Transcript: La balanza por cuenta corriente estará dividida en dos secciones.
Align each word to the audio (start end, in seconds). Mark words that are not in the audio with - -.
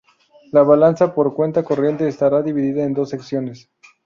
La 0.51 0.63
balanza 0.63 1.13
por 1.13 1.35
cuenta 1.35 1.61
corriente 1.61 2.07
estará 2.07 2.41
dividida 2.41 2.83
en 2.83 2.95
dos 2.95 3.09
secciones. 3.11 3.69